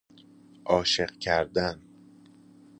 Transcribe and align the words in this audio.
عاشق 0.65 1.17
کردن 1.19 1.81